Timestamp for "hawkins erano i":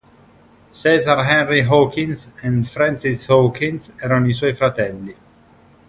3.27-4.33